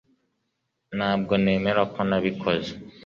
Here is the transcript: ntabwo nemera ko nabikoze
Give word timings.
ntabwo 0.97 1.33
nemera 1.43 1.81
ko 1.93 1.99
nabikoze 2.09 2.71